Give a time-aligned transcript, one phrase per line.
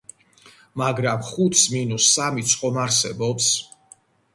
[0.83, 3.57] მაგრამ ხუთს მინუს სამიც ხომ არსებობს?